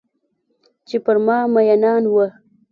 [0.87, 2.27] چې پر ما میینان وه